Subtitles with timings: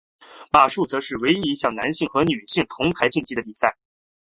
[0.51, 3.77] 马术则是唯一一项男性和女性选手同台竞技的比赛。